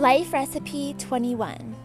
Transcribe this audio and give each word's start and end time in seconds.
Life 0.00 0.32
Recipe 0.32 0.94
21 0.94 1.76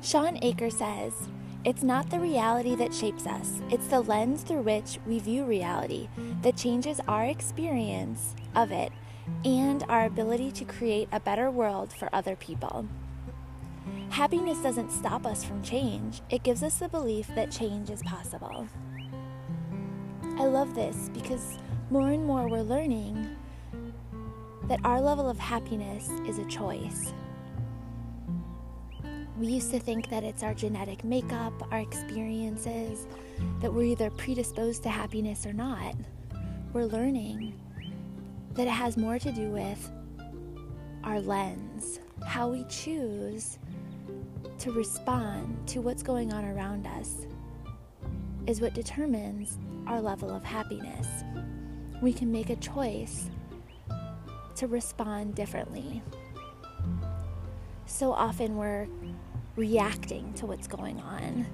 Shawn 0.00 0.38
Achor 0.42 0.70
says, 0.70 1.26
It's 1.64 1.82
not 1.82 2.08
the 2.08 2.20
reality 2.20 2.76
that 2.76 2.94
shapes 2.94 3.26
us, 3.26 3.60
it's 3.68 3.88
the 3.88 4.00
lens 4.00 4.44
through 4.44 4.62
which 4.62 5.00
we 5.04 5.18
view 5.18 5.44
reality 5.44 6.08
that 6.42 6.56
changes 6.56 7.00
our 7.08 7.24
experience 7.24 8.36
of 8.54 8.70
it 8.70 8.92
and 9.44 9.82
our 9.88 10.06
ability 10.06 10.52
to 10.52 10.64
create 10.64 11.08
a 11.10 11.18
better 11.18 11.50
world 11.50 11.92
for 11.92 12.08
other 12.12 12.36
people. 12.36 12.86
Happiness 14.10 14.58
doesn't 14.58 14.92
stop 14.92 15.26
us 15.26 15.42
from 15.42 15.64
change, 15.64 16.22
it 16.30 16.44
gives 16.44 16.62
us 16.62 16.76
the 16.76 16.88
belief 16.88 17.26
that 17.34 17.50
change 17.50 17.90
is 17.90 18.04
possible. 18.04 18.68
I 20.38 20.44
love 20.44 20.76
this 20.76 21.10
because 21.12 21.58
more 21.90 22.10
and 22.10 22.24
more 22.24 22.46
we're 22.46 22.62
learning 22.62 23.34
that 24.68 24.80
our 24.84 25.00
level 25.00 25.28
of 25.28 25.38
happiness 25.38 26.08
is 26.26 26.38
a 26.38 26.44
choice. 26.46 27.12
We 29.38 29.48
used 29.48 29.70
to 29.72 29.80
think 29.80 30.08
that 30.10 30.22
it's 30.22 30.42
our 30.42 30.54
genetic 30.54 31.04
makeup, 31.04 31.52
our 31.72 31.80
experiences, 31.80 33.06
that 33.60 33.72
we're 33.72 33.84
either 33.84 34.10
predisposed 34.10 34.82
to 34.84 34.88
happiness 34.88 35.44
or 35.44 35.52
not. 35.52 35.94
We're 36.72 36.84
learning 36.84 37.58
that 38.54 38.66
it 38.66 38.70
has 38.70 38.96
more 38.96 39.18
to 39.18 39.32
do 39.32 39.50
with 39.50 39.90
our 41.02 41.20
lens, 41.20 42.00
how 42.26 42.48
we 42.48 42.64
choose 42.64 43.58
to 44.58 44.72
respond 44.72 45.66
to 45.68 45.80
what's 45.80 46.02
going 46.02 46.32
on 46.32 46.44
around 46.44 46.86
us 46.86 47.26
is 48.46 48.60
what 48.60 48.72
determines 48.74 49.58
our 49.86 50.00
level 50.00 50.30
of 50.30 50.44
happiness. 50.44 51.08
We 52.00 52.12
can 52.12 52.30
make 52.30 52.50
a 52.50 52.56
choice 52.56 53.28
to 54.56 54.66
respond 54.66 55.34
differently. 55.34 56.02
So 57.86 58.12
often 58.12 58.56
we're 58.56 58.88
reacting 59.56 60.32
to 60.34 60.46
what's 60.46 60.66
going 60.66 61.00
on. 61.00 61.46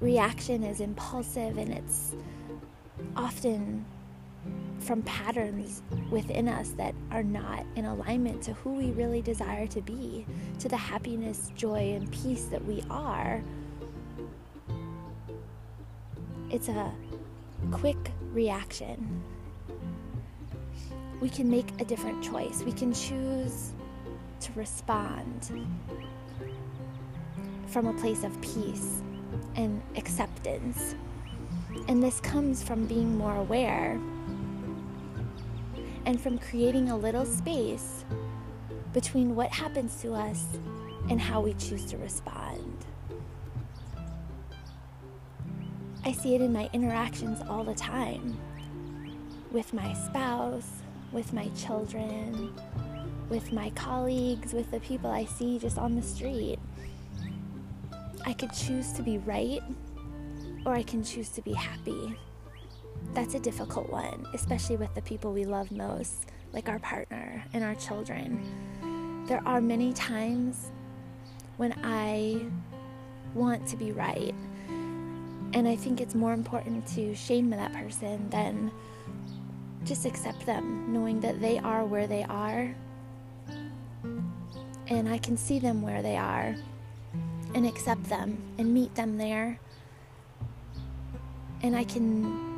Reaction 0.00 0.62
is 0.64 0.80
impulsive 0.80 1.58
and 1.58 1.72
it's 1.72 2.14
often 3.16 3.84
from 4.80 5.02
patterns 5.02 5.82
within 6.10 6.48
us 6.48 6.70
that 6.70 6.94
are 7.12 7.22
not 7.22 7.64
in 7.76 7.84
alignment 7.84 8.42
to 8.42 8.52
who 8.54 8.72
we 8.72 8.90
really 8.90 9.22
desire 9.22 9.66
to 9.68 9.80
be, 9.80 10.26
to 10.58 10.68
the 10.68 10.76
happiness, 10.76 11.52
joy, 11.54 11.94
and 11.94 12.10
peace 12.10 12.46
that 12.46 12.64
we 12.64 12.82
are. 12.90 13.42
It's 16.50 16.68
a 16.68 16.92
quick 17.70 18.10
reaction 18.32 19.22
we 21.22 21.28
can 21.28 21.48
make 21.48 21.80
a 21.80 21.84
different 21.84 22.20
choice. 22.20 22.64
We 22.64 22.72
can 22.72 22.92
choose 22.92 23.70
to 24.40 24.52
respond 24.56 25.68
from 27.68 27.86
a 27.86 27.92
place 27.92 28.24
of 28.24 28.38
peace 28.40 29.02
and 29.54 29.80
acceptance. 29.94 30.96
And 31.86 32.02
this 32.02 32.18
comes 32.18 32.64
from 32.64 32.86
being 32.86 33.16
more 33.16 33.36
aware 33.36 34.00
and 36.06 36.20
from 36.20 36.38
creating 36.38 36.90
a 36.90 36.96
little 36.96 37.24
space 37.24 38.04
between 38.92 39.36
what 39.36 39.52
happens 39.52 40.02
to 40.02 40.14
us 40.14 40.44
and 41.08 41.20
how 41.20 41.40
we 41.40 41.54
choose 41.54 41.84
to 41.86 41.98
respond. 41.98 42.84
I 46.04 46.10
see 46.10 46.34
it 46.34 46.40
in 46.40 46.52
my 46.52 46.68
interactions 46.72 47.40
all 47.48 47.62
the 47.62 47.76
time 47.76 48.36
with 49.52 49.72
my 49.72 49.92
spouse, 49.92 50.82
with 51.12 51.32
my 51.32 51.48
children, 51.56 52.54
with 53.28 53.52
my 53.52 53.70
colleagues, 53.70 54.52
with 54.52 54.70
the 54.70 54.80
people 54.80 55.10
I 55.10 55.24
see 55.24 55.58
just 55.58 55.78
on 55.78 55.94
the 55.94 56.02
street. 56.02 56.58
I 58.24 58.32
could 58.32 58.52
choose 58.52 58.92
to 58.92 59.02
be 59.02 59.18
right 59.18 59.62
or 60.64 60.74
I 60.74 60.82
can 60.82 61.02
choose 61.02 61.28
to 61.30 61.42
be 61.42 61.52
happy. 61.52 62.16
That's 63.14 63.34
a 63.34 63.40
difficult 63.40 63.90
one, 63.90 64.26
especially 64.32 64.76
with 64.76 64.94
the 64.94 65.02
people 65.02 65.32
we 65.32 65.44
love 65.44 65.72
most, 65.72 66.26
like 66.52 66.68
our 66.68 66.78
partner 66.78 67.44
and 67.52 67.64
our 67.64 67.74
children. 67.74 69.24
There 69.26 69.42
are 69.46 69.60
many 69.60 69.92
times 69.92 70.70
when 71.56 71.74
I 71.82 72.40
want 73.34 73.66
to 73.68 73.76
be 73.76 73.92
right. 73.92 74.34
And 75.54 75.68
I 75.68 75.76
think 75.76 76.00
it's 76.00 76.14
more 76.14 76.32
important 76.32 76.86
to 76.88 77.14
shame 77.14 77.50
that 77.50 77.72
person 77.72 78.28
than 78.30 78.70
just 79.84 80.06
accept 80.06 80.46
them, 80.46 80.92
knowing 80.92 81.20
that 81.20 81.40
they 81.40 81.58
are 81.58 81.84
where 81.84 82.06
they 82.06 82.24
are. 82.24 82.74
And 84.88 85.08
I 85.08 85.18
can 85.18 85.36
see 85.36 85.58
them 85.58 85.82
where 85.82 86.02
they 86.02 86.16
are 86.16 86.54
and 87.54 87.66
accept 87.66 88.04
them 88.04 88.38
and 88.58 88.72
meet 88.72 88.94
them 88.94 89.18
there. 89.18 89.58
And 91.62 91.76
I 91.76 91.84
can 91.84 92.52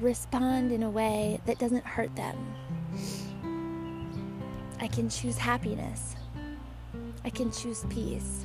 respond 0.00 0.72
in 0.72 0.82
a 0.82 0.90
way 0.90 1.40
that 1.46 1.58
doesn't 1.58 1.84
hurt 1.84 2.14
them. 2.16 2.36
I 4.80 4.88
can 4.88 5.08
choose 5.08 5.38
happiness. 5.38 6.16
I 7.24 7.30
can 7.30 7.50
choose 7.50 7.84
peace. 7.88 8.44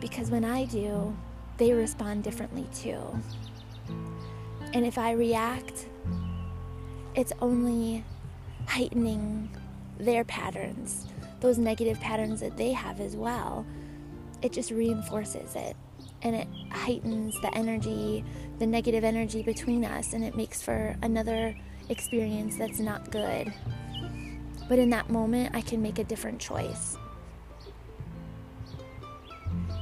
Because 0.00 0.30
when 0.30 0.44
I 0.44 0.64
do, 0.64 1.14
they 1.58 1.72
respond 1.72 2.24
differently 2.24 2.66
too. 2.74 3.00
And 4.72 4.86
if 4.86 4.98
I 4.98 5.12
react, 5.12 5.86
it's 7.14 7.32
only 7.40 8.04
heightening 8.66 9.50
their 9.98 10.24
patterns, 10.24 11.06
those 11.40 11.58
negative 11.58 12.00
patterns 12.00 12.40
that 12.40 12.56
they 12.56 12.72
have 12.72 13.00
as 13.00 13.14
well. 13.16 13.66
It 14.40 14.52
just 14.52 14.70
reinforces 14.70 15.54
it 15.54 15.76
and 16.22 16.36
it 16.36 16.48
heightens 16.70 17.38
the 17.40 17.54
energy, 17.54 18.24
the 18.58 18.66
negative 18.66 19.04
energy 19.04 19.42
between 19.42 19.84
us, 19.84 20.12
and 20.12 20.24
it 20.24 20.36
makes 20.36 20.62
for 20.62 20.96
another 21.02 21.54
experience 21.88 22.56
that's 22.56 22.78
not 22.78 23.10
good. 23.10 23.52
But 24.68 24.78
in 24.78 24.90
that 24.90 25.10
moment, 25.10 25.54
I 25.54 25.60
can 25.60 25.82
make 25.82 25.98
a 25.98 26.04
different 26.04 26.38
choice. 26.38 26.96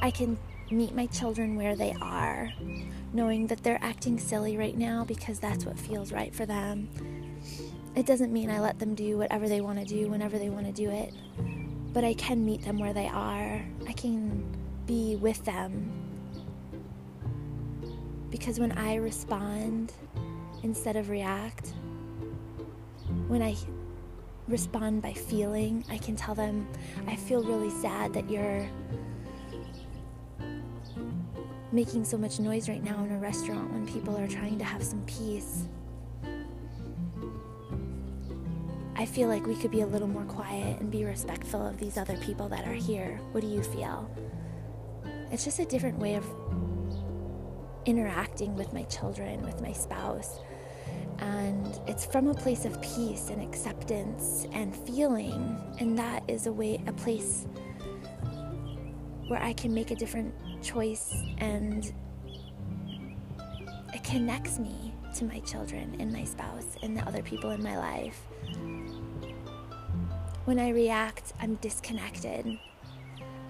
I 0.03 0.11
can 0.11 0.39
meet 0.75 0.95
my 0.95 1.07
children 1.07 1.57
where 1.57 1.77
they 1.77 1.95
are 2.01 2.53
knowing 3.13 3.47
that 3.49 3.63
they're 3.63 3.83
acting 3.83 4.19
silly 4.19 4.57
right 4.57 4.77
now 4.77 5.05
because 5.05 5.41
that's 5.41 5.65
what 5.65 5.79
feels 5.79 6.13
right 6.13 6.35
for 6.35 6.47
them. 6.47 6.89
It 7.97 8.07
doesn't 8.07 8.33
mean 8.33 8.51
I 8.51 8.61
let 8.61 8.79
them 8.79 8.95
do 8.95 9.19
whatever 9.19 9.49
they 9.49 9.61
want 9.61 9.81
to 9.81 9.85
do 9.85 10.09
whenever 10.09 10.39
they 10.39 10.49
want 10.49 10.67
to 10.67 10.73
do 10.73 10.91
it, 10.91 11.13
but 11.93 12.05
I 12.05 12.15
can 12.15 12.45
meet 12.45 12.63
them 12.63 12.79
where 12.79 12.93
they 12.93 13.09
are. 13.09 13.65
I 13.89 13.93
can 13.93 14.45
be 14.87 15.17
with 15.17 15.45
them. 15.45 15.91
Because 18.31 18.61
when 18.61 18.73
I 18.73 18.95
respond 18.95 19.93
instead 20.63 20.95
of 20.95 21.09
react, 21.09 21.73
when 23.27 23.43
I 23.43 23.57
respond 24.47 25.03
by 25.03 25.13
feeling, 25.13 25.85
I 25.91 25.99
can 25.99 26.15
tell 26.15 26.37
them, 26.37 26.69
I 27.09 27.17
feel 27.17 27.43
really 27.43 27.71
sad 27.71 28.13
that 28.15 28.31
you're 28.31 28.69
making 31.73 32.05
so 32.05 32.19
much 32.19 32.41
noise 32.41 32.69
right 32.69 32.83
now 32.83 33.05
in 33.05 33.13
a 33.13 33.19
restaurant 33.19 33.73
when 33.73 33.87
people 33.87 34.17
are 34.17 34.27
trying 34.27 34.59
to 34.59 34.65
have 34.65 34.83
some 34.83 35.03
peace. 35.07 35.65
I 38.97 39.07
feel 39.07 39.29
like 39.29 39.47
we 39.47 39.55
could 39.57 39.71
be 39.71 39.81
a 39.81 39.87
little 39.87 40.09
more 40.09 40.25
quiet 40.25 40.81
and 40.81 40.91
be 40.91 41.05
respectful 41.05 41.67
of 41.67 41.79
these 41.79 41.97
other 41.97 42.17
people 42.19 42.49
that 42.49 42.67
are 42.67 42.75
here. 42.75 43.19
What 43.33 43.41
do 43.41 43.47
you 43.47 43.63
feel? 43.63 44.11
It's 45.31 45.45
just 45.45 45.59
a 45.59 45.65
different 45.65 45.99
way 45.99 46.17
of 46.17 46.27
interacting 47.87 48.57
with 48.57 48.73
my 48.73 48.83
children, 48.85 49.43
with 49.43 49.63
my 49.63 49.73
spouse. 49.73 50.39
And 51.19 51.79
it's 51.87 52.05
from 52.05 52.29
a 52.29 52.35
place 52.35 52.65
of 52.65 52.81
peace 52.83 53.31
and 53.31 53.41
acceptance 53.43 54.47
and 54.53 54.75
feeling. 54.75 55.57
And 55.79 55.97
that 55.99 56.23
is 56.29 56.47
a 56.47 56.53
way, 56.53 56.83
a 56.87 56.93
place 56.93 57.47
where 59.29 59.41
I 59.41 59.53
can 59.53 59.73
make 59.73 59.93
a 59.93 59.95
different 59.95 60.35
choice 60.63 61.15
and 61.39 61.93
it 63.93 64.05
connects 64.05 64.59
me 64.59 64.93
to 65.15 65.25
my 65.25 65.41
children 65.41 65.97
and 65.99 66.13
my 66.13 66.25
spouse 66.25 66.77
and 66.83 66.97
the 66.97 67.03
other 67.03 67.23
people 67.23 67.51
in 67.51 67.63
my 67.63 67.77
life. 67.77 68.21
When 70.45 70.59
I 70.59 70.71
react, 70.71 71.33
I'm 71.41 71.57
disconnected. 71.57 72.59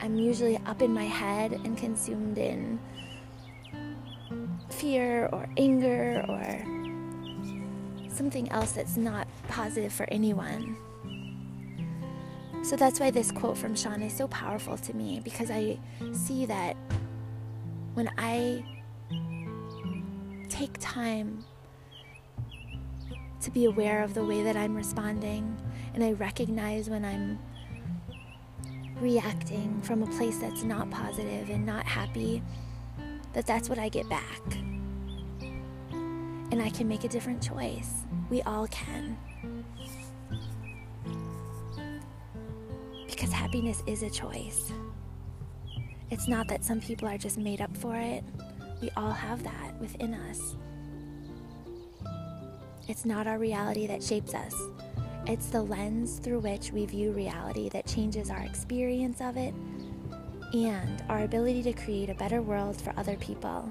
I'm 0.01 0.19
usually 0.19 0.59
up 0.67 0.83
in 0.83 0.93
my 0.93 1.05
head 1.05 1.53
and 1.53 1.77
consumed 1.77 2.39
in 2.39 2.81
fear 4.71 5.29
or 5.33 5.47
anger 5.57 6.25
or 6.29 6.65
something 8.09 8.51
else 8.51 8.73
that's 8.73 8.97
not 8.97 9.29
positive 9.49 9.93
for 9.93 10.07
anyone. 10.11 10.77
So 12.63 12.77
that's 12.77 13.01
why 13.01 13.11
this 13.11 13.33
quote 13.33 13.57
from 13.57 13.75
Shawn 13.75 14.03
is 14.03 14.13
so 14.13 14.29
powerful 14.29 14.77
to 14.77 14.95
me 14.95 15.21
because 15.25 15.51
I 15.51 15.79
see 16.13 16.47
that 16.47 16.77
when 17.95 18.11
I 18.19 18.65
take 20.49 20.77
time 20.79 21.45
to 23.41 23.51
be 23.51 23.65
aware 23.65 24.03
of 24.03 24.15
the 24.15 24.25
way 24.25 24.43
that 24.43 24.57
I'm 24.57 24.77
responding 24.77 25.57
and 25.95 26.05
I 26.05 26.13
recognize 26.13 26.91
when 26.91 27.05
I'm 27.05 27.39
reacting 29.01 29.81
from 29.83 30.03
a 30.03 30.07
place 30.07 30.39
that's 30.39 30.63
not 30.63 30.91
positive 30.91 31.49
and 31.49 31.65
not 31.65 31.87
happy, 31.87 32.43
that 33.33 33.47
that's 33.47 33.69
what 33.69 33.79
I 33.79 33.89
get 33.89 34.09
back. 34.09 34.43
And 35.41 36.61
I 36.61 36.69
can 36.69 36.87
make 36.87 37.05
a 37.05 37.09
different 37.09 37.43
choice. 37.43 38.05
We 38.29 38.43
all 38.43 38.67
can. 38.69 39.17
Because 43.11 43.33
happiness 43.33 43.83
is 43.87 44.03
a 44.03 44.09
choice. 44.09 44.73
It's 46.11 46.27
not 46.27 46.49
that 46.49 46.65
some 46.65 46.81
people 46.81 47.07
are 47.09 47.19
just 47.19 47.37
made 47.37 47.61
up 47.61 47.77
for 47.77 47.97
it. 47.97 48.25
We 48.81 48.91
all 48.97 49.11
have 49.11 49.43
that 49.43 49.79
within 49.79 50.15
us. 50.15 50.57
It's 52.89 53.05
not 53.05 53.27
our 53.27 53.39
reality 53.39 53.87
that 53.87 54.03
shapes 54.03 54.33
us. 54.33 54.55
It's 55.27 55.49
the 55.49 55.63
lens 55.63 56.19
through 56.19 56.41
which 56.41 56.73
we 56.73 56.87
view 56.87 57.13
reality 57.13 57.69
that 57.69 57.87
changes 57.87 58.31
our 58.31 58.41
experience 58.41 59.21
of 59.21 59.37
it 59.37 59.55
and 60.55 61.05
our 61.09 61.23
ability 61.25 61.63
to 61.65 61.73
create 61.73 62.11
a 62.11 62.15
better 62.15 62.43
world 62.43 62.81
for 62.81 62.93
other 62.97 63.17
people. 63.17 63.71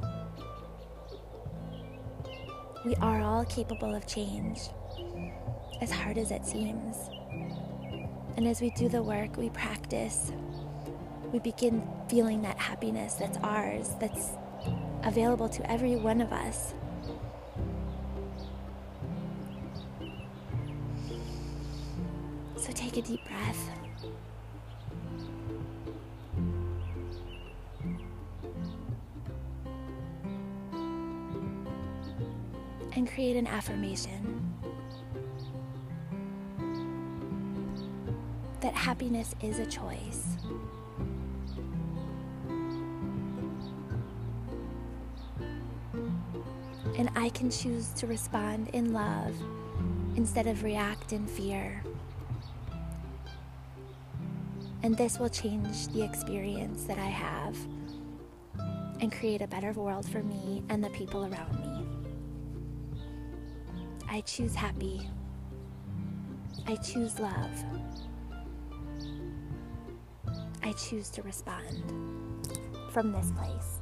We 2.85 2.95
are 2.95 3.21
all 3.21 3.45
capable 3.45 3.93
of 3.93 4.05
change, 4.05 4.59
as 5.81 5.91
hard 5.91 6.17
as 6.17 6.31
it 6.31 6.45
seems. 6.45 6.95
And 8.39 8.47
as 8.47 8.61
we 8.61 8.69
do 8.69 8.87
the 8.87 9.03
work, 9.03 9.35
we 9.35 9.49
practice, 9.49 10.31
we 11.33 11.39
begin 11.39 11.85
feeling 12.07 12.41
that 12.43 12.57
happiness 12.57 13.15
that's 13.15 13.37
ours, 13.39 13.95
that's 13.99 14.29
available 15.03 15.49
to 15.49 15.69
every 15.69 15.97
one 15.97 16.21
of 16.21 16.31
us. 16.31 16.73
So 22.55 22.71
take 22.71 22.95
a 22.95 23.01
deep 23.01 23.19
breath. 23.25 23.69
And 32.95 33.05
create 33.05 33.35
an 33.35 33.47
affirmation 33.47 34.48
that 38.69 38.77
happiness 38.77 39.33
is 39.41 39.57
a 39.57 39.65
choice. 39.65 40.37
And 46.95 47.09
I 47.15 47.29
can 47.29 47.49
choose 47.49 47.89
to 47.93 48.05
respond 48.05 48.69
in 48.73 48.93
love 48.93 49.33
instead 50.15 50.45
of 50.45 50.63
react 50.63 51.13
in 51.13 51.25
fear. 51.25 51.83
And 54.83 54.95
this 54.95 55.17
will 55.17 55.29
change 55.29 55.87
the 55.87 56.03
experience 56.03 56.83
that 56.83 56.99
I 56.99 57.09
have 57.09 57.57
and 59.01 59.11
create 59.11 59.41
a 59.41 59.47
better 59.47 59.71
world 59.71 60.07
for 60.07 60.21
me 60.21 60.61
and 60.69 60.83
the 60.83 60.91
people 60.91 61.25
around 61.25 61.59
me. 61.59 61.87
I 64.07 64.21
choose 64.21 64.53
happy. 64.53 65.09
I 66.67 66.75
choose 66.75 67.19
love. 67.19 67.65
I 70.69 70.73
choose 70.73 71.09
to 71.09 71.23
respond 71.23 71.81
from 72.91 73.11
this 73.11 73.31
place. 73.31 73.79